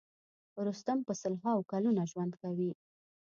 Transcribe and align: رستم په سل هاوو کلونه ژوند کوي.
رستم 0.67 0.97
په 1.07 1.13
سل 1.21 1.33
هاوو 1.43 1.67
کلونه 1.71 2.01
ژوند 2.11 2.33
کوي. 2.41 2.71